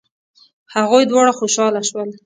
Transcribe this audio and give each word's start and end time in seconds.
هغوی 0.75 1.03
دواړه 1.07 1.31
خوشحاله 1.39 1.81
شول. 1.89 2.09